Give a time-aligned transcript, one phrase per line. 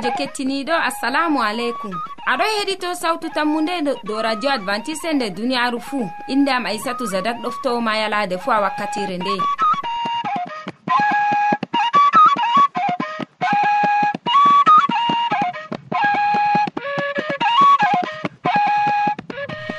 [0.00, 1.92] sobajo kettiniɗo assalamu aleykum.
[2.26, 3.74] Aɗo heɗito sawtu tammude
[4.04, 6.08] dow radio advantice nde duniyaru fuu.
[6.28, 9.34] Inde am aissatou zadak ɗoftowoma yalade fuu a wakkatire nde.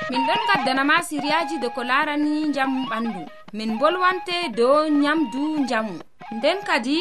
[0.10, 6.00] Min ɗon gaddanama siriyaji de ko larani jamu ɓandu min bolwante dow nyamdu jamu
[6.32, 6.98] nden kadi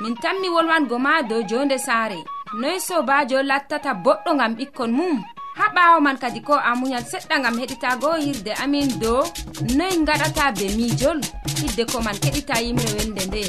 [0.00, 2.20] min tammi wolwango ma dow jonde saare.
[2.60, 5.14] noy sobajo lattata boɗɗo gam ɓikkon mum.
[5.58, 9.22] Ha ɓawo man kadi ko a muñal seɗɗa gam heɗitago yirde amin dow
[9.76, 11.20] noy gaɗata be mijol
[11.60, 13.42] hidde ko man keɗita yimre welde nde.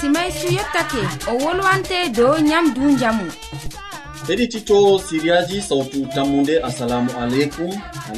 [0.00, 3.26] simay su yettake o wolwante dow nyamdu njamu.
[4.28, 7.70] Heɗitito siriyaji sawtu tammude assalamu aleykum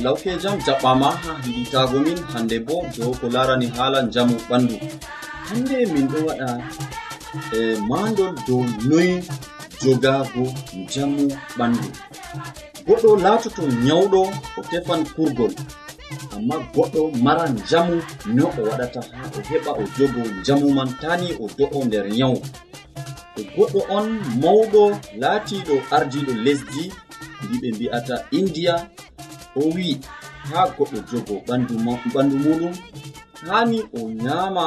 [0.02, 4.76] lawke jam jaɓɓama ha hiɗitago min hande bo dow ko larani haala njamu ɓandu.
[5.48, 6.48] Hande min ɗo waɗa
[7.58, 9.22] e mandol dow noyi
[9.82, 10.44] jogago
[10.80, 11.24] njamu
[11.58, 11.86] ɓandu.
[12.86, 14.20] Goɗɗo laatoto nyawɗo
[14.58, 15.52] o tefan kurgol.
[16.38, 17.96] amma goɗɗo maran jamu
[18.36, 22.38] no o waɗata ha o heɓa o jogo jamu man tani o do'o nder nyawu.
[23.34, 24.06] To goɗɗo on
[24.42, 24.82] mawɗo
[25.20, 26.82] laatiɗo ardiɗo lesdi
[27.42, 28.74] ndi ɓe mbi'ata india
[29.56, 29.88] o wi
[30.50, 32.74] ha goɗɗo jogo ɓandu muɗum
[33.48, 34.64] hani o nyama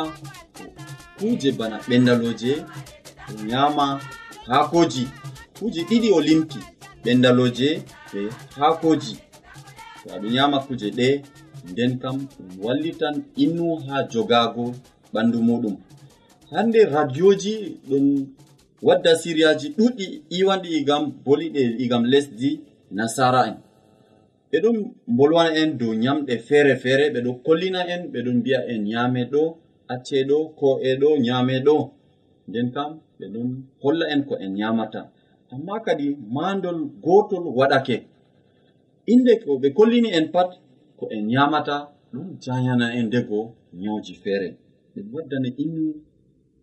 [1.17, 2.51] kuje bana ɓendaloje
[3.29, 3.85] o nyama
[4.47, 5.03] haakoji
[5.59, 6.59] kuje ɗiɗi o limti
[7.03, 7.69] ɓendaloje
[8.11, 8.21] ɓe
[8.59, 9.13] haakoji
[10.03, 11.07] to aɗo nyama kuje ɗe
[11.69, 14.65] nden kam ɗum wallitan innu ha jogago
[15.13, 15.75] ɓandu muɗum.
[16.51, 17.53] Hande radioji
[17.89, 18.05] ɗum
[18.87, 20.05] wadda siriyaji ɗuɗɗi
[20.37, 22.49] iwanɗi igam boliɗe igam lesdi
[22.97, 23.57] nasara en.
[24.49, 24.77] Ɓe ɗon
[25.17, 29.21] bolwana en dow nyamɗe feere feere ɓe ɗo kollina en ɓe ɗon mbiya en nyame
[29.33, 29.43] ɗo
[29.93, 31.75] acce ɗo ko e ɗo nyame ɗo
[32.49, 33.49] nden kam ɓe ɗon
[33.83, 35.01] holla en ko en nyamata
[35.53, 36.05] amma kadi
[36.35, 37.97] mandol gotol waɗake
[39.13, 40.49] inde ko ɓe kollini en pat
[41.01, 41.75] ko en nyamata
[42.13, 43.39] ɗum jayana en ndego
[43.81, 44.49] nyawji feere.
[44.93, 45.85] Ɗum waddani innu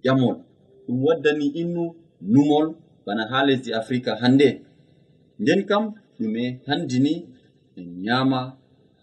[0.05, 0.37] ƴamol
[0.87, 1.85] ɗum waddani innu
[2.33, 2.67] numol
[3.05, 4.49] bana ha lesdi africa hande
[5.41, 5.85] nden kam
[6.19, 7.15] ɗume handini
[7.79, 8.41] en nyama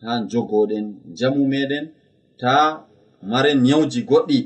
[0.01, 0.85] ha jogoɗen
[1.17, 1.85] jamu meɗen
[2.39, 2.53] ta
[3.29, 4.39] maren nyawji goɗɗi.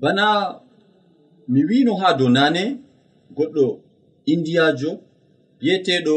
[0.00, 0.24] Bana
[1.52, 2.62] mi wino ha dow nane
[3.36, 3.64] goɗɗo
[4.32, 4.90] indiyajo
[5.58, 6.16] biyeteɗo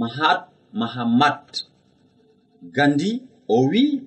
[0.00, 0.40] mahat
[0.78, 1.40] mahamat.
[2.76, 3.10] Gandi
[3.54, 4.00] o wi'i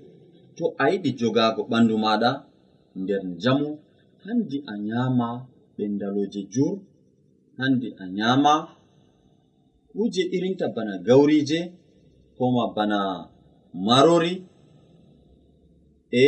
[0.58, 2.31] to a yiɗi jogago ɓandu maɗa
[3.02, 3.69] nder jamu
[4.24, 5.28] handi a nyama
[5.75, 6.74] ɓendaloje jur
[7.58, 8.54] handi a nyama
[9.92, 11.60] kuje irinta bana gaurije
[12.38, 13.00] koma bana
[13.86, 14.34] marori
[16.12, 16.25] e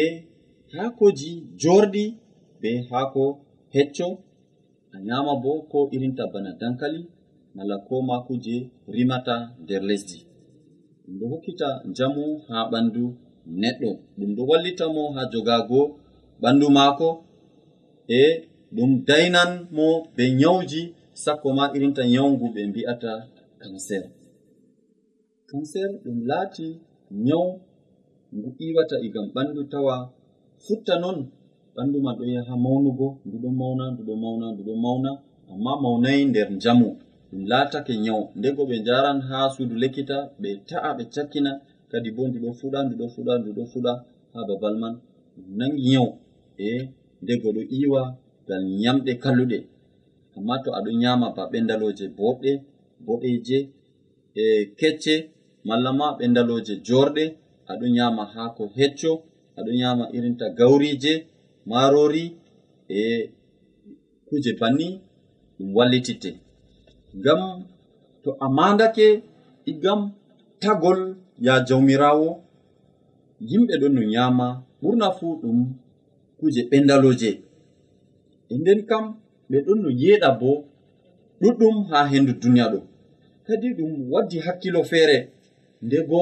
[0.74, 1.32] haakoji
[1.62, 2.06] jorɗi
[2.62, 3.24] be haako
[3.74, 4.08] hecco.
[4.96, 7.02] A nyama bo ko irinta bana dankali
[7.56, 8.56] mala koma kuje
[8.96, 10.29] rimata nder lesdi.
[11.10, 11.68] ɗum ɗo hokkita
[11.98, 13.04] jamu ha ɓandu
[13.62, 13.90] neɗɗo.
[14.18, 15.80] Ɗum ɗo wallita mo ha jogago
[16.42, 17.08] ɓandu maako
[18.08, 18.22] e
[18.76, 19.86] ɗum dainan mo
[20.16, 20.82] be nyawji
[21.24, 23.12] sakko ma irinta nyawngu ɓe mbi'ata
[23.62, 24.04] kanser.
[25.50, 26.68] Kanser ɗum laati
[27.26, 27.46] nyaw
[28.36, 29.96] ngu iwata igam ɓandu tawa.
[30.66, 31.18] Futta non
[31.76, 35.12] ɓandu ma ɗo yaha mawnugo ndu ɗo mawna ndu ɗo mawna ndu ɗo mawna
[35.52, 36.90] amma mawnayi nder njamu.
[37.32, 38.24] ɗum laatake nyawu.
[38.40, 41.52] Ndego ɓe njaran ha suudu lekkita ɓe ta'a ɓe cakkina.
[41.92, 43.94] Kadi bo nduɗo fuɗa nduɗo fuɗa nduɗo fuɗa
[44.34, 44.94] ha babal man.
[45.36, 46.10] Ɗum nangi nyawu.
[46.58, 46.90] E
[47.24, 48.02] ndego ɗo iwa
[48.46, 49.58] ngal nyamɗe kalluɗe.
[50.38, 52.52] Amma to aɗo nyama ba ɓendaloje boɗɗe
[53.06, 53.58] boɗeje
[54.36, 54.44] e
[54.80, 55.14] kecce
[55.68, 57.24] malla ma ɓendaloje jorɗe
[57.72, 59.12] aɗo nyama hako hecco
[59.58, 61.14] aɗo nyama irinta gaurije
[61.70, 62.26] marori
[62.90, 63.30] e
[64.28, 64.88] kuje banni
[65.58, 66.30] ɗum wallititte.
[67.18, 67.42] ngam
[68.24, 69.24] to a mandake
[69.66, 70.12] igam
[70.62, 71.16] tagol
[71.46, 72.30] ya jawmirawo.
[73.50, 74.48] Yimɓe ɗon no nyama
[74.82, 75.58] ɓurna fu ɗum
[76.40, 77.32] kuje ɓendaloje.
[78.50, 79.06] E nden kam
[79.50, 80.52] ɓe ɗon no yeɗa bo
[81.42, 82.80] ɗuɗɗum ha hendu duniya ɗo.
[83.46, 85.18] Kadi ɗum waddi hakkilo feere
[85.86, 86.20] nde bo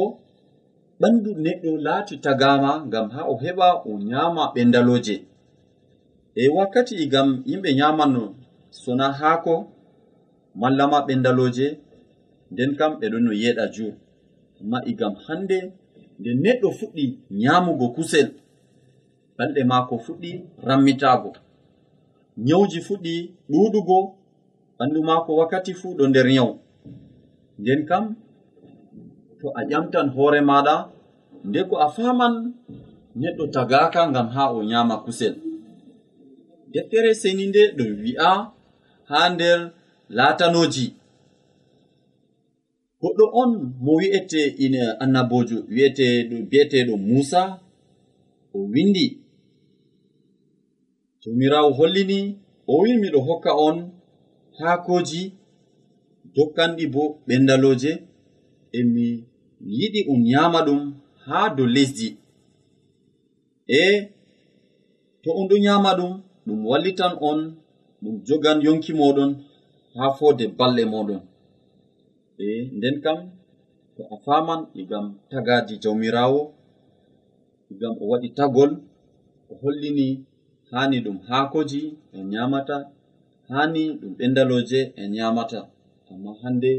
[0.99, 5.15] ɓandu neɗɗo laati tagama ngam ha o heɓa o nyama ɓendaloje.
[6.35, 8.23] E wakkati igam yimɓe nyamanno
[8.81, 9.53] sona haako
[10.61, 11.67] mallama ɓendaloje
[12.51, 13.93] nden kam ɓe ɗon no yeɗa jur.
[14.59, 15.57] Amma igam hande
[16.19, 17.05] nde neɗɗo fuɗɗi
[17.41, 18.27] nyamugo kusel
[19.37, 20.31] balɗe maako fuɗɗi
[20.67, 21.29] rammitago.
[22.45, 23.13] Nyawji fuɗɗi
[23.51, 23.97] ɗuɗugo
[24.77, 26.53] ɓandu maako wakkati fuu ɗo nder nyawu.
[27.59, 28.03] Nden kam
[29.39, 30.75] to a ƴamtan hoore maɗa
[31.47, 32.33] nde ko a faman
[33.21, 35.35] neɗɗo tagaka ngam ha o nyama kusel.
[36.73, 38.31] Deftere seni nde ɗum wi'a
[39.09, 39.59] ha nder
[40.15, 40.85] latanoji.
[43.01, 43.51] Goɗɗo on
[43.83, 47.41] mo wi'ete ina annabojo wi'eteɗo bi'eteɗo musa
[48.53, 49.05] o windi.
[51.21, 52.19] Jomirawo hollini
[52.67, 53.77] o wini miɗo hokka on
[54.59, 55.21] haakoji
[56.35, 57.91] dokkanɗi bo ɓendaloje
[58.77, 59.05] emi
[59.77, 60.81] yiɗi um nyama ɗum
[61.25, 62.07] haa dow lesdi.
[63.67, 63.81] E
[65.21, 66.13] to on ɗo nyama ɗum
[66.45, 67.39] ɗum wallitan on
[68.01, 69.31] ɗum jogan yonki moɗon.
[69.97, 71.21] ha fode balle moɗon.
[72.45, 73.19] E nden kam
[73.95, 76.41] to a faman e igam tagaji jawmirawo
[77.69, 78.71] e igam o waɗi tagol
[79.51, 80.07] o hollini
[80.71, 81.81] hani ɗum haakoji
[82.15, 82.77] en nyamata
[83.51, 85.59] hani ɗum ɓendaloje en nyamata.
[86.11, 86.71] Amma hande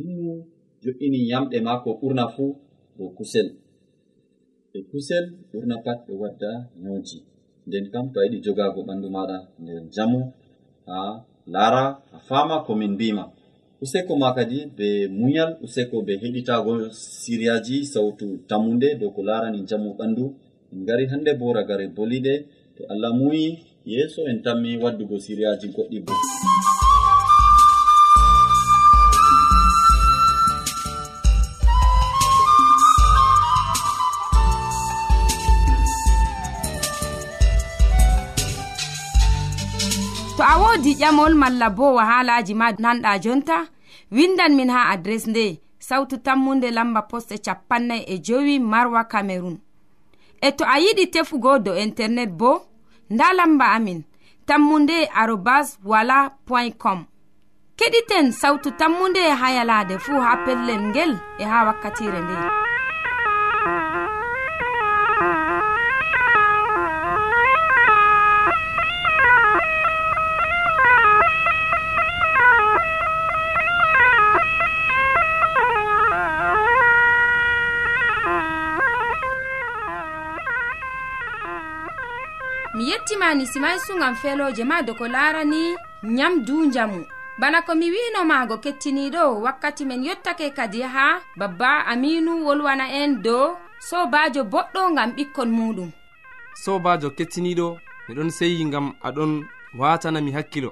[0.00, 0.32] innu
[0.82, 2.50] jo'ini yamɗe mako ɓurna fuu
[2.96, 3.48] dow kusel.
[4.76, 6.50] E kusel ɓurna pat ɓe wadda
[6.82, 7.18] nyawji
[7.66, 10.20] nden kam to a yiɗi jogago ɓandu maɗa nder jamu
[10.88, 10.96] ha
[11.54, 11.84] lara
[12.16, 13.24] a fama komin mbima
[13.82, 19.90] useko ma kadi be muñal useko be heɗitago siriyaji sawtu tammude dow ko larani jamu
[19.98, 20.24] ɓandu
[20.72, 22.34] en gari hande bo ragare boliɗe
[22.76, 26.12] to allah muyi yeeso en tammi waddugo siriyaji goɗɗi bo.
[40.68, 43.66] woodi ƴamol malla bo wahalaji ma nanɗa jonta
[44.12, 49.56] windan min ha adres nde sautu tammunde lamba poste capannay e jowi marwa camerun
[50.40, 52.50] e to a yiɗi tefugo do internet bo
[53.10, 54.02] nda lamba amin
[54.46, 57.04] tammunde arobas wala point com.
[57.76, 62.67] Keɗiten sautu tammunde e ha yalade fuu ha pellel ngel e ha wakkatire nde.
[83.28, 87.04] nani simay sugam feloje ma doko larani nyamdu jamu
[87.38, 93.56] bana ko mi winomaago kettiniɗo wakkati men yottake kadi ha babba aminu wolwana en dow
[93.88, 95.90] sobajo boɗɗo gam ɓikkon muɗum.
[96.64, 97.76] Sobajo kettiniɗo
[98.08, 99.44] miɗon seyi gam aɗon
[99.78, 100.70] watanami hakkilo.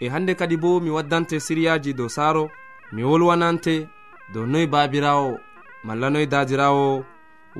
[0.00, 2.44] E hande kadi bo mi waddante siriyaji dow saaro
[2.92, 3.88] mi wolwanante
[4.32, 5.38] dow noy babirawo
[5.84, 7.04] malla noy dadirawo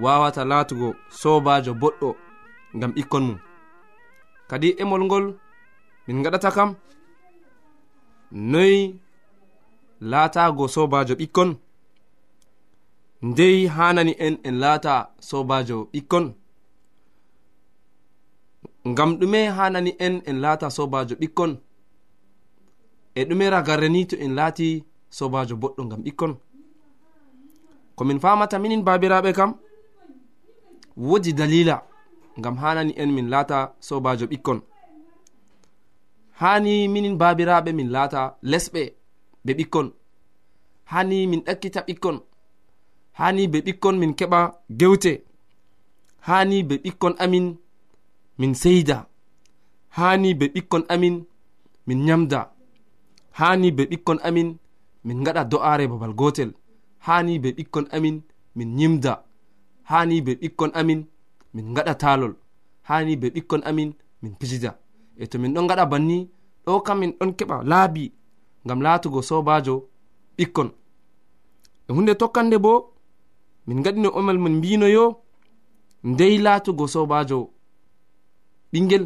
[0.03, 2.09] wawata latugo sobajo boɗɗo
[2.81, 3.39] gam ɓikkon mum.
[4.51, 5.27] kadi emol ngol
[6.07, 6.71] min gaɗata kam.
[8.51, 8.81] Noyi
[10.11, 11.51] laatago sobajo ɓikkon.
[13.29, 14.95] Ndey hanani en en laata
[15.29, 16.27] sobajo ɓikkon.
[18.91, 21.53] Ngam ɗume hanani en en laata sobajo ɓikkon.
[23.15, 24.69] E ɗume ragarre ni to en laati
[25.17, 26.33] sobajo boɗɗo ngam ɓikkon.
[27.97, 29.51] Komin famata minin babiraɓe kam
[31.07, 31.77] woodi dalila.
[32.39, 34.59] ngam hanani en min laata sobajo ɓikkon.
[36.41, 38.83] Hani minin babiraɓe min laata lesɓe
[39.45, 39.89] be ɓikkon.
[40.93, 42.17] Hani min ɗakkita ɓikkon.
[43.19, 44.41] Hani be ɓikkon min keɓa
[44.81, 45.13] gewte.
[46.29, 47.47] Hani be ɓikkon amin
[48.39, 48.99] min seyda.
[49.99, 51.17] Hani be ɓikkon amin
[51.87, 52.41] min nyamda.
[53.39, 54.49] Hani be ɓikkon amin
[55.07, 56.51] min gaɗa do'are babal gotel
[57.07, 58.17] hani be ɓikkon amin
[58.57, 59.25] min nyimda.
[59.91, 61.01] Hani be ɓikkon amin
[61.55, 62.35] min gaɗa talol
[62.89, 63.91] hani be ɓikkon amin
[64.23, 64.71] min pijida
[65.17, 66.19] e to min ɗon gaɗa banni
[66.65, 68.05] ɗo kam min ɗon keɓa laabi
[68.65, 69.75] ngam laatugo sobajo
[70.37, 70.69] ɓikkon.
[71.89, 72.73] E hunde tokkande bo
[73.67, 75.05] min gaɗino omal min mbinoyo
[76.11, 77.39] ndey laatugo sobajo
[78.73, 79.05] ɓingel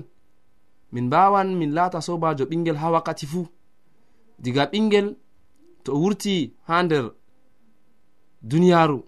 [0.93, 3.47] min mbawan min laata sobajo ɓingel ha wakkati fuu.
[4.43, 5.07] Diga ɓingel
[5.85, 6.35] to wurti
[6.67, 7.05] ha nder
[8.49, 8.99] duniyaru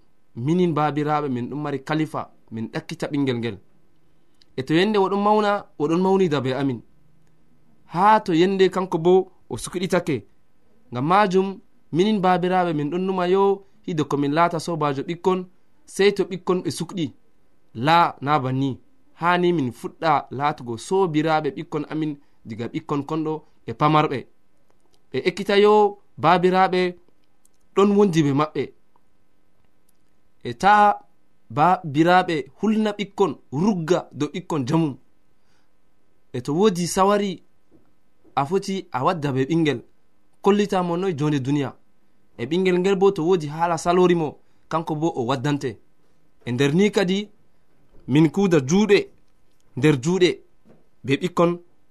[0.45, 2.23] minin babiraɓe min ɗum mari kalifa.
[2.54, 3.56] min ɗakkita ɓingel ngel.
[4.58, 5.50] E to yende oɗon mawna
[5.82, 6.80] oɗon mawnida be amin.
[7.92, 9.12] Ha to yende kanko bo
[9.52, 10.16] o sukiɗitake.
[10.92, 11.49] Ngam majum
[11.94, 13.42] minin babiraɓe min ɗon numa yo
[13.87, 15.40] hido komin laata sobajo ɓikkon
[15.94, 17.06] sei to ɓikkon ɓe sukɗi
[17.87, 18.70] la na banni.
[19.20, 22.12] Hani min fuɗɗa laatugo sobiraɓe ɓikkon amin
[22.49, 23.32] diga ɓikkon konɗo
[23.66, 24.18] e pamarɓe.
[25.11, 25.73] Ɓe ekkita yo
[26.23, 26.80] babiraɓe
[27.75, 28.62] ɗon wondi be maɓɓe.
[30.49, 30.75] E ta
[31.50, 34.96] ba biraɓe hulna ɓikkon rugga dow ɓikkon jamum
[36.32, 37.42] e to wodi sawari
[38.34, 39.80] a foti a wadda be ɓingel
[40.42, 41.70] kollitamo noy jonde duniya.
[42.38, 44.28] E ɓingel ngel bo to wodi hala salorimo
[44.68, 45.70] kanko bo o waddante.
[46.46, 47.28] E nder ni kadi
[48.08, 48.98] min kuda juuɗe
[49.76, 50.30] nder juuɗe
[51.04, 51.50] be ɓikkon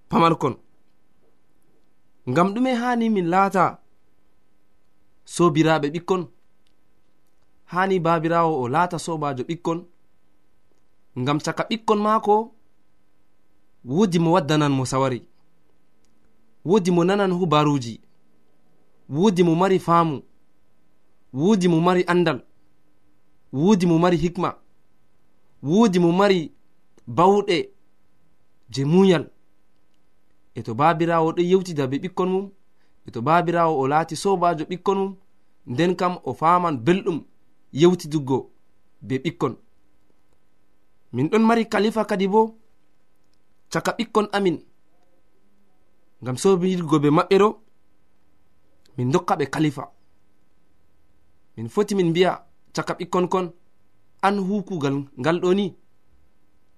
[0.10, 0.55] pamarkon
[2.29, 3.79] ngam ɗume hani min laata
[5.25, 6.22] sobiraɓe ɓikkon
[7.74, 9.80] hani babirawo o laata sobajo ɓikkon.
[11.20, 12.36] Ngam caka ɓikkon maako
[13.86, 15.20] wodi mo waddanan mo sawari.
[16.65, 18.00] Wodi mo nanan hubaruji.
[19.10, 20.22] Wodi mo mari faamu.
[21.34, 22.39] Wodi mo mari andal.
[23.53, 24.50] Wodi mo mari hikma.
[25.63, 26.51] Wodi mo mari
[27.08, 27.58] bawɗe
[28.70, 29.25] je muyal
[30.56, 32.46] e to babirawo ɗo yewtida be ɓikkon mum
[33.08, 35.15] e to babirawo o laati sobajo ɓikkon mum
[35.72, 37.20] nden kam o faman belɗum.
[37.82, 38.38] yewtiduggo
[39.08, 39.53] be ɓikkon.
[41.13, 42.42] Min ɗon mari kalifa kadi bo
[43.72, 44.58] caka ɓikkon amin.
[46.22, 47.50] Ngam sobirgo be maɓɓe ɗo
[48.98, 49.84] min dokka ɓe kalifa
[51.56, 52.32] min foti min mbiya
[52.75, 53.48] caka ɓikkon kon
[54.25, 55.65] an hukugal ngal ɗo ni.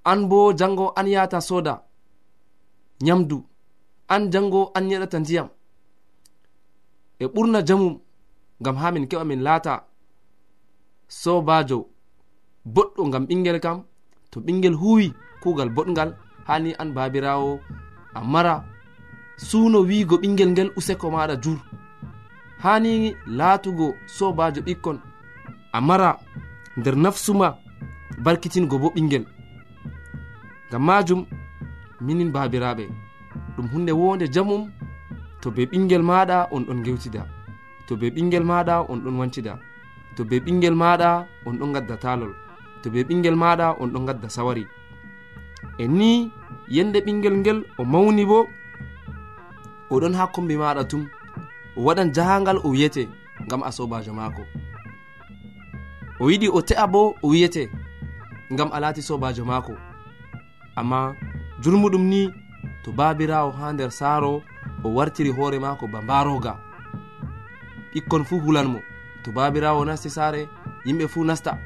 [0.10, 1.74] An bo jango an yata soda
[3.06, 3.38] nyamdu
[4.14, 5.48] an jango an yeɗata ndiyam.
[7.20, 7.96] E ɓurna jamum
[8.62, 9.74] ngam ha min keɓa min laata
[11.08, 11.88] sobajo
[12.66, 13.84] boɗɗo gam ɓingel kam
[14.32, 16.10] to ɓingel huwi kugal boɗgal
[16.48, 17.60] hani an babirawo
[18.14, 18.64] a mara
[19.38, 21.60] suno wigo ɓingel ngel useko maɗa jur.
[22.64, 24.98] Hani laatugo sobajo ɓikkon
[25.72, 26.20] a mara
[26.78, 27.48] nder nafsuma
[28.24, 29.26] barkitingo bo ɓingel.
[30.72, 31.26] Gam majum
[32.02, 32.86] minin babiraɓe
[33.56, 34.72] ɗum hunde wonde jamum
[35.42, 37.22] to be ɓingel maɗa on ɗon gewtida
[37.88, 39.60] to be ɓingel maɗa on ɗon wancida.
[40.16, 42.34] to be ɓingel maɗa on ɗon gadda talol
[42.82, 44.66] to be ɓingel maɗa on ɗon gadda sawari.
[45.80, 46.32] En ni
[46.76, 48.48] yende ɓingel ngel o mawni bo
[49.94, 51.04] oɗon ha kombi maɗa tum
[51.78, 53.04] o waɗan jahangal o wiyete
[53.46, 54.44] ngam a sobajo maako.
[56.20, 57.64] O yiɗi o te'a bo o wiyete
[58.54, 59.74] ngam a laati sobajo maako.
[60.80, 61.16] Amma
[61.62, 62.22] jurmuɗum ni
[62.84, 64.42] to babirawo ha nder saaro
[64.84, 66.54] o wartiri hoore maako ba mbaroga
[67.94, 68.80] ɓikkon fuu hulanmo.
[69.26, 70.42] to babirawo nasti saare
[70.86, 71.58] yimɓe fuu nasta.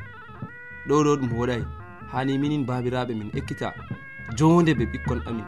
[0.87, 1.63] Ɗo ɗo ɗum woɗay
[2.11, 3.73] hani minin babiraɓe min ekkita
[4.37, 5.45] jonde ɓe ɓikkon amin.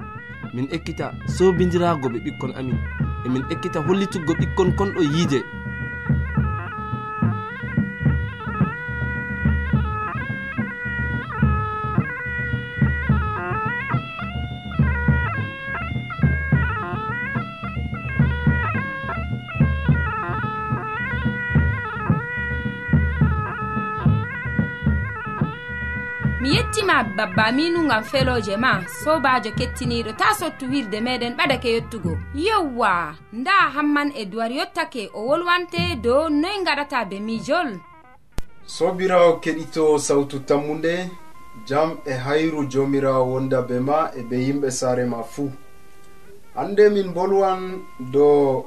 [0.53, 2.77] Min ekkita sobidirago ɓe ɓikkon amin.
[3.25, 5.39] Emin ekkita hollituggo ɓikkon konɗo yiide.
[26.91, 33.15] wona babba aminu gam feloje ma sobajo kettiniɗo ta sottu wirde meɗen ɓadake yettugo yewwa
[33.33, 37.79] nda hamman e duwar yottake o wolwante dow noy gaɗata be mijol?
[38.65, 41.10] Sobirawo keɗito sawtu tammude
[41.67, 45.51] jam e hayru jomirawo wonda be ma e be yimɓe saare ma fuu.
[46.55, 47.61] Hande min bolwan
[48.13, 48.65] do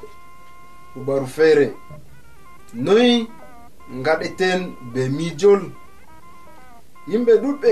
[0.95, 1.67] hubaru feere.
[2.73, 3.27] Noy
[4.05, 4.59] gaɗeten
[4.93, 5.61] be mijol?
[7.07, 7.71] Yimɓe ɗuɗɓe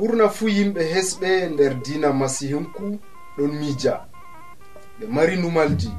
[0.00, 2.86] ɓurna fuu yimɓe hesɓe e nder dina masihinku
[3.36, 3.94] ɗon miija
[4.98, 5.90] ɓe mari numalji.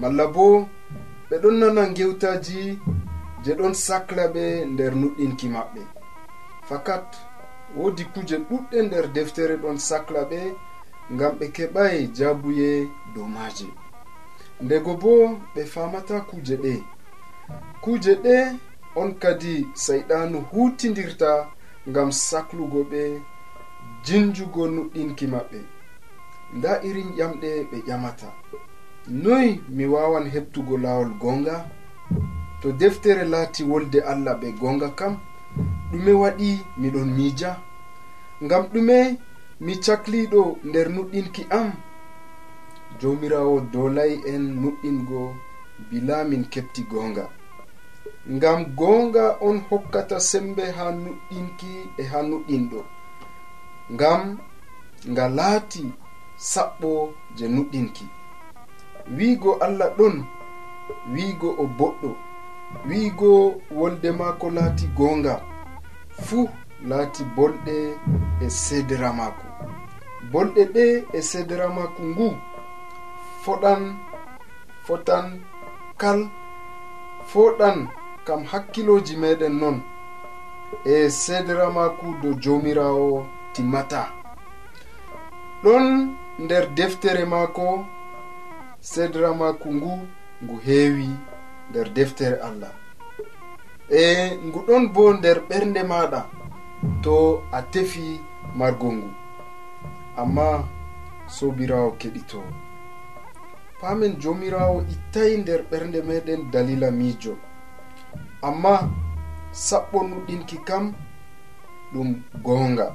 [0.00, 0.44] Malla bo
[1.28, 2.60] ɓe ɗon nana gewtaji
[3.44, 5.82] je ɗon sacla ɓe nder nuɗɗinki maɓɓe.
[6.68, 7.06] Fakat
[7.76, 10.40] woodi kuje ɗuɗɗe nder deftere ɗon sacla ɓe
[11.14, 12.68] ngam ɓe keɓai jabuye
[13.14, 13.68] dow maaje.
[14.64, 15.12] Ndego bo
[15.54, 16.74] ɓe famata kuje ɗe.
[17.82, 18.36] Kuje ɗe
[19.00, 19.52] on kadi
[19.84, 21.30] saiɗanu hutidirta
[21.88, 23.02] ngam saclugo ɓe
[24.06, 25.58] jinjugo nuɗɗinki maɓɓe.
[26.56, 28.28] Nda irin ƴamɗe ɓe ƴamata.
[29.22, 31.56] Noy mi wawan heɓtugo lawol gonga?
[32.60, 35.14] To deftere laati wolde allah ɓe gonga kam
[35.90, 36.48] ɗume waɗi
[36.80, 37.50] miɗon miija.
[38.44, 38.96] Ngam ɗume
[39.64, 41.68] mi cakliɗo nder nuɗɗinki am
[43.00, 45.20] jomirawo dolay en nuɗɗingo
[45.90, 47.24] bila min keɓti gonga.
[48.34, 52.80] Ngam gonga on hokkata sembe ha nuɗɗinki e ha nuɗɗinɗo.
[53.94, 54.22] ngam
[55.10, 55.82] nga laati
[56.50, 56.90] saɓɓo
[57.36, 58.04] je nuɗɗinki.
[59.16, 60.16] Wiigo allah ɗon
[61.12, 62.10] wiigo o boɗɗo
[62.88, 63.30] wiigo
[63.78, 65.34] wolde maako laati goonga
[66.26, 66.48] fuu
[66.88, 67.76] laati bolɗe
[68.44, 69.46] e sedera maako.
[70.32, 72.28] Bolɗe ɗe e sedera maako ngu
[73.42, 73.82] foɗan
[74.86, 75.26] fotan
[76.00, 76.20] kal
[77.30, 77.78] foɗan
[78.26, 79.76] kam hakkiloji meɗen non.
[80.92, 84.02] E sedera maako dow jomirawo timmata
[85.64, 85.86] ɗon
[86.44, 87.66] nder deftere maako
[88.90, 89.92] sedra maako ngu
[90.42, 91.08] ngu heewi
[91.70, 92.72] nder deftere allah.
[94.00, 94.02] E
[94.46, 96.20] ngu ɗon bo nder ɓernde maɗa
[97.02, 97.14] to
[97.52, 98.06] a tefi
[98.58, 99.08] margo ngu.
[100.20, 100.46] Amma
[101.36, 102.40] sobirawo keɗito
[103.80, 107.32] paamen jomirawo ittayi nder ɓernde meɗen dalila miijo.
[108.48, 108.72] Amma
[109.66, 110.84] saɓɓo nuɗɗinki kam
[111.92, 112.08] ɗum
[112.44, 112.86] goonga.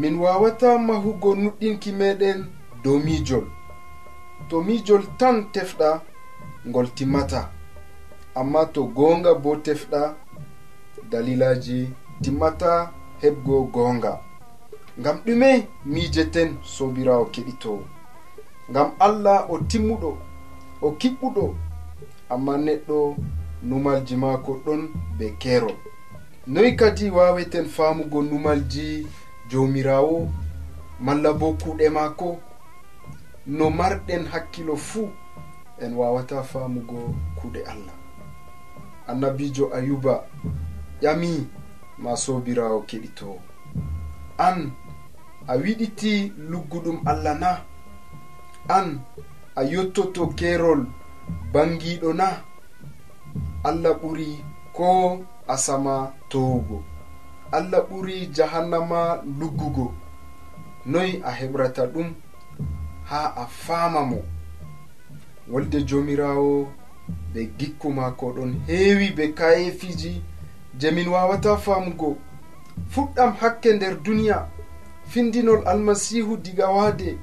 [0.00, 2.38] min wawata mahugo nuɗɗinki meɗen
[2.82, 3.44] dow mijol
[4.48, 5.88] to mijol tan tefɗa
[6.68, 7.40] ngol timmata.
[8.40, 10.00] Amma to gonga bo tefɗa
[11.10, 11.78] dalilaji
[12.22, 12.70] timmata
[13.22, 14.12] heɓgo gonga
[15.00, 15.50] ngam ɗume
[15.92, 17.82] mijeten sobirawo keɗitowo.
[18.70, 20.10] Ngam allah o timmuɗo
[20.82, 21.44] o kiɓɓuɗo
[22.32, 22.96] amma neɗɗo
[23.68, 24.80] numalji maako ɗon
[25.18, 25.76] be kerol
[26.52, 28.86] noyi kadi waweten famugo numalji
[29.50, 30.28] jomirawo
[31.00, 32.28] malla bo kuuɗe maako
[33.46, 35.08] no marɗen hakkilo fuu
[35.82, 37.94] en wawata famugo kuuɗe allah.
[39.10, 40.14] Annabijo ayuba
[41.02, 41.32] ƴami
[42.02, 43.38] ma sobirawo keɗitowo
[44.38, 44.58] an
[45.46, 47.50] a wiɗiti lugguɗum allah na
[48.76, 49.00] an
[49.54, 50.80] a yottoto kerol
[51.52, 52.28] bangiɗo na
[53.68, 54.28] allah ɓuri
[54.76, 54.86] ko
[55.54, 55.94] asama
[56.30, 56.78] towugo
[57.52, 59.94] allah ɓuri jahannama luggugo.
[60.86, 62.14] Noyi a heɓrata ɗum
[63.04, 64.22] ha a fama mo.
[65.48, 66.68] Wolde jomirawo
[67.32, 70.22] be gikku maako ɗon heewi be kayefiji
[70.78, 72.16] je min wawata famugo
[72.92, 74.48] fuɗɗam hakke nder duniya
[75.10, 77.18] findinol almasihu diga waade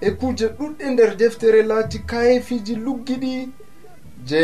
[0.00, 3.48] e kuje ɗuɗɗe nder deftere laati kayefiji luggiɗi
[4.28, 4.42] je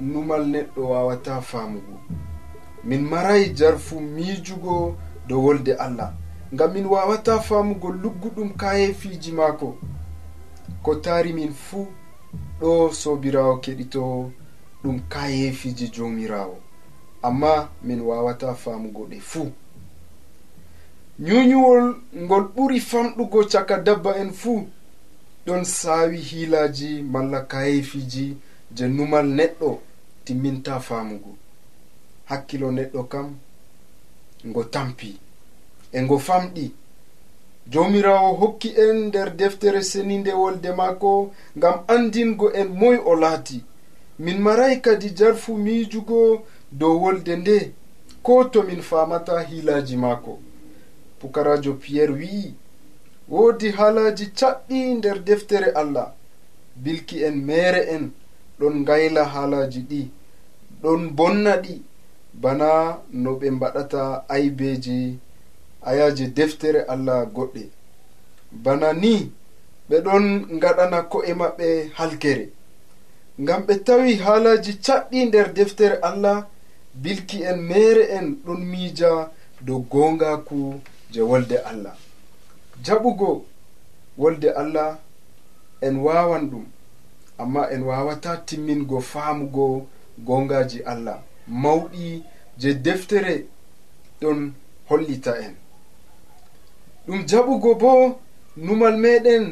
[0.00, 1.94] numal neɗɗo wawata famugo
[2.84, 4.96] min marayi jarfu miijugo
[5.28, 6.12] dow wolde allah.
[6.54, 9.76] Ngam min wawata famugo lugguɗum kayefiji maako.
[10.82, 11.86] Ko tari min fuu
[12.60, 14.30] ɗo sobirawo keɗito
[14.82, 16.56] ɗum kayefiji jomirawo
[17.22, 19.50] amma min wawata famugo ɗe fuu
[21.18, 24.68] nyunyuwol ngol ɓuri famɗugo caka dabba en fuu
[25.46, 28.36] ɗon saawi hiilaji malla kayefiji
[28.76, 29.70] je numal neɗɗo
[30.24, 31.30] timminta famugo
[32.24, 33.28] hakkilo neɗɗo kam
[34.48, 35.18] ngo tampi.
[35.92, 36.66] E ngo famɗi.
[37.72, 43.64] Jomirawo hokki en nder deftere seninde wolde maako ngam andingo en moy o laati.
[44.18, 47.72] Min maray kadi jarfu miijugo dow wolde nde
[48.22, 50.38] ko to min famata hilaji maako.
[51.20, 52.54] Pukarajo piyerre wi'i
[53.28, 56.12] woodi haalaji caɗɗi nder deftere allah.
[56.76, 58.10] Bilki en mere en
[58.60, 60.10] ɗon ngayla haalaji ɗi
[60.82, 61.82] ɗon bonna ɗi.
[62.42, 65.18] bana no ɓe mbaɗata aybeji
[65.88, 67.62] ayaji deftere allah goɗɗe.
[68.64, 69.32] Bana ni
[69.88, 70.24] ɓe ɗon
[70.62, 71.66] gaɗana ko'e maɓɓe
[71.96, 72.46] halkere.
[73.42, 76.46] Ngam ɓe tawi haalaji caɗɗi nder deftere allah
[77.02, 79.10] bilki en mere en ɗon miija
[79.66, 80.80] dow gongaku
[81.12, 81.94] je wolde allah.
[82.84, 83.44] Jaɓugo
[84.18, 84.98] wolde allah
[85.80, 86.64] en wawan ɗum
[87.38, 89.86] amma en wawata timmingo faamugo
[90.26, 91.18] gongaji allah.
[91.48, 92.22] mawɗi
[92.60, 93.46] je deftere
[94.20, 94.52] ɗon
[94.88, 95.54] hollita en.
[97.06, 97.90] Ɗum jaɓugo bo
[98.56, 99.44] numal meɗen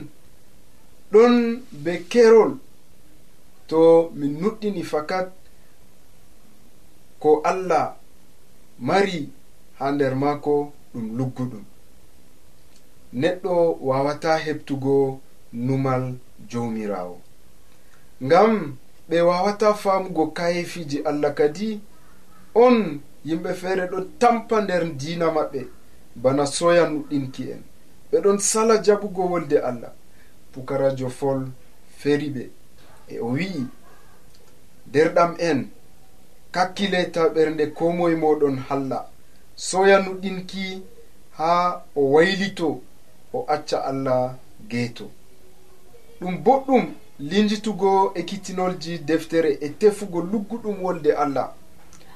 [1.13, 1.35] ɗon
[1.85, 2.53] be kerol.
[3.69, 5.29] To min nuɗɗini fakat
[7.21, 7.97] ko allah
[8.79, 9.31] mari
[9.79, 11.65] ha nder maako ɗum lugguɗum.
[13.21, 13.55] Neɗɗo
[13.89, 15.21] wawata heɓtugo
[15.53, 16.05] numal
[16.51, 17.17] jawmirawo.
[18.25, 18.53] Ngam
[19.13, 21.81] ɓe wawata famugo kayefiji allah kadi
[22.55, 25.61] on yimɓe feere ɗon tampa nder dina maɓɓe
[26.23, 27.63] bana soya nuɗɗinki en.
[28.11, 29.93] Ɓeɗon sala jaɓugo wolde allah.
[30.53, 31.41] Pukarajo fol
[31.99, 32.43] feri ɓe
[33.09, 33.67] e o wi'i
[34.93, 35.69] derɗam en
[36.55, 38.99] kakkile taɓernde ko moye moɗon halla.
[39.57, 40.83] Soya nuɗɗinki
[41.39, 42.81] ha o waylito
[43.33, 44.37] o acca allah
[44.71, 45.11] geeto.
[46.21, 46.85] Ɗum boɗɗum
[47.31, 51.49] linjitugo ekkitinolji deftere e tefugo lugguɗum wolde allah.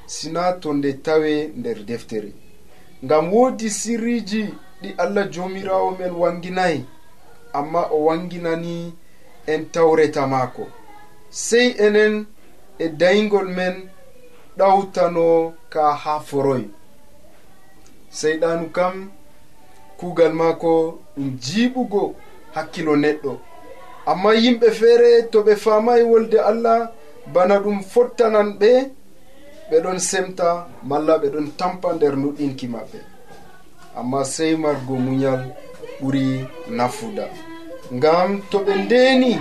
[0.07, 2.33] Sina to nde tawe nder deftere.
[3.05, 4.43] Ngam woodi sirriji
[4.83, 6.85] ɗi allah jomirawo men wanginayi
[7.53, 8.95] amma o wanginani
[9.47, 10.67] en tawreta maako.
[11.31, 12.27] Sey enen
[12.79, 13.91] e dayngol men
[14.59, 15.27] ɗawtano
[15.73, 16.65] ka ha foroy.
[18.11, 19.11] Seyɗanu kam
[19.99, 20.73] kuugal maako
[21.17, 22.15] ɗum jiiɓugo
[22.55, 23.33] hakkilo neɗɗo.
[24.11, 26.79] amma yimɓe feere to ɓe famay wolde allah
[27.35, 28.71] bana ɗum fottanan ɓe
[29.71, 30.49] ɓe ɗon semta
[30.89, 32.99] malla ɓe ɗon tampa nder nuɗɗinki maɓɓe.
[33.99, 35.41] Amma sey margo muñal
[36.01, 36.25] ɓuri
[36.77, 37.25] nafuda.
[37.97, 39.33] Ngam to ɓe ndeni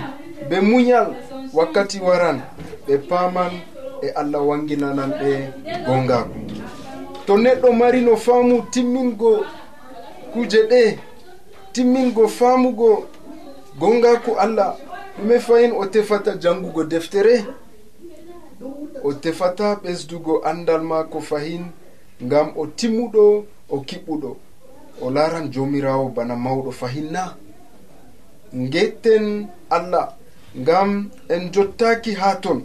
[0.48, 1.08] be muñal
[1.56, 2.38] wakkati waran
[2.86, 3.52] ɓe paman
[4.02, 5.30] e allah wanginanan ɓe
[5.86, 6.38] gongaku
[7.26, 9.32] to neɗɗo mari no faamu timmingo
[10.32, 10.82] kuje ɗe
[11.72, 12.90] timmingo faamugo
[13.78, 14.76] gongako allah
[15.18, 17.44] ɗume fayin o tefata jangugo deftere?
[19.04, 21.64] O tefata ɓesdugo andal maako fahin
[22.22, 24.36] ngam o timmuɗo o kiɓɓuɗo.
[25.02, 27.36] O laran jomirawo bana mawɗo fahin na.
[28.72, 30.16] Getten allah
[30.56, 32.62] ngam en jottaki ha ton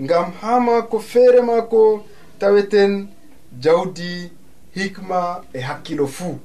[0.00, 2.04] ngam ha maako feere maako
[2.38, 3.08] taweten
[3.60, 4.30] jawdi
[4.74, 6.38] hikma e hakkilo fuu.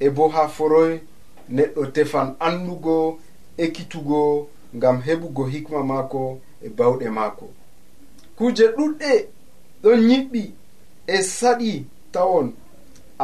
[0.00, 1.00] E bo ha foroy
[1.56, 2.96] neɗɗo tefan andugo
[3.64, 4.20] ekkitugo
[4.76, 6.20] ngam heɓugo hikma maako
[6.62, 7.46] e bawɗe maako.
[8.36, 9.10] Kuuje ɗuɗɗe
[9.82, 10.42] ɗon yiɓɓi
[11.06, 11.72] e saɗi
[12.12, 12.46] tawon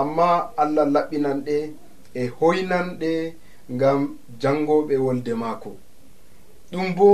[0.00, 0.26] amma
[0.62, 1.56] allah laɓɓinan ɗe
[2.14, 3.10] e hoynan ɗe
[3.74, 4.00] ngam
[4.40, 5.70] jangoɓe wolde maako.
[6.70, 7.08] Ɗum bo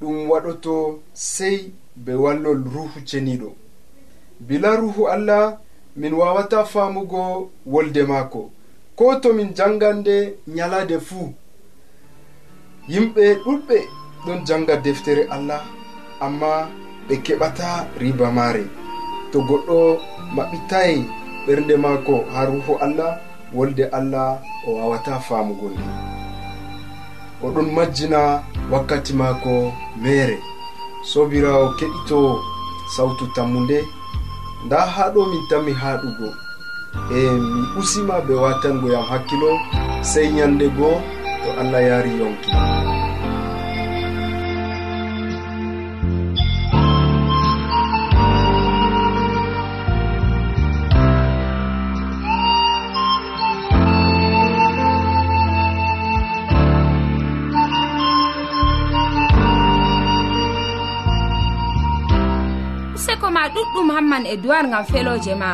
[0.00, 0.74] ɗum waɗoto
[1.12, 1.56] sey
[2.04, 3.48] be wallol ruhu ceniɗo.
[4.46, 5.58] Bila ruhu allah
[5.96, 8.50] min wawata famugo wolde maako.
[8.96, 10.16] ko tomin jangande
[10.56, 11.28] nyalade fuu
[12.92, 13.76] yimɓe ɗuɗɓe
[14.24, 15.62] ɗon janga deftere allah
[16.24, 16.50] amma
[17.08, 17.68] ɓe keɓata
[18.00, 18.64] riba maare
[19.30, 19.78] to goɗɗo
[20.36, 20.98] maɓɓitayi
[21.46, 23.12] ɓernde maako ha ruho allah
[23.56, 24.28] wolde allah
[24.66, 25.84] o wawata famugo nde
[27.44, 28.20] oɗon majjina
[28.72, 29.52] wakkati maako
[30.02, 30.36] mere.
[31.10, 32.18] Sobirawo keɗito
[32.96, 33.78] sawtu tammu nde
[34.64, 36.28] nda ha ɗo min tammi haɗugo.
[37.18, 37.20] e
[37.52, 39.50] mi usima ɓe watango yam hakkilo
[40.10, 40.96] sey ñande goo
[41.42, 42.50] to allah yaari yonki.
[62.96, 65.50] Useko ma ɗuɗɗum hamman e duwar gam feloje ma.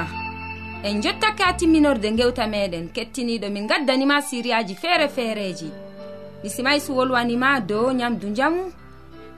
[0.83, 5.71] en jottake ha timminorde gewta meɗen kettiniɗo min gaddanima siriyaji feere feereji
[6.43, 8.73] misimaysu wolwanima dow nyamdu jamu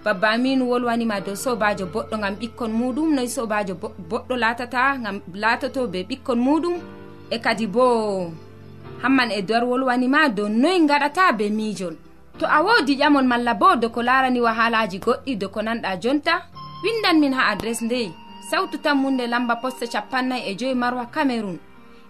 [0.05, 3.75] babba aminu wolwanima dow sobajo boɗɗo gam ɓikkon muɗum noyi sobajo
[4.11, 6.77] boɗɗo latata gam latoto be ɓikkon muɗum.
[7.31, 8.33] E kadi bo
[9.03, 11.97] hamman e dowar wolwanima dow noyi gaɗata be mijol
[12.39, 16.35] to a wodi ƴamol malla bo doko larani wahalaji goɗɗi doko nanɗa jonta
[16.83, 18.24] windan min ha adres ndey.
[18.55, 21.59] sawtu tammunde lamba poste capannay e joyi marwa cameron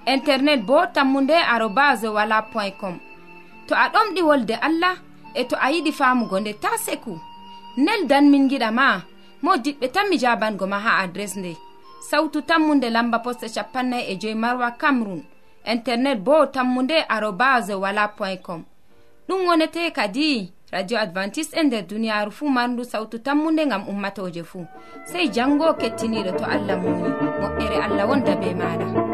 [0.06, 3.00] internet bo tammunde arobas wala point com.
[3.66, 4.96] To a ɗomɗi wolde allah
[5.34, 7.18] e to a yiɗi famugo nde ta seku.
[7.76, 9.02] Neldan min giɗa ma
[9.42, 11.56] mo diɓɓe tan mi jabango ma ha adres nde.
[12.10, 15.22] Sawtu tammunde lamba poste capannay e joyi marwa cameron
[15.64, 18.64] internet bo tammunde arobas wala point com.
[19.28, 24.66] Ɗum wonete kadi radio advantice'e nder duniyaaru fuu marndu sawtu tammunde ngam ummatooje fuu.
[25.04, 27.08] Sey janngo kettiniiɗo to allah muuni
[27.40, 29.13] moƴƴere allah wonda be maaɗa.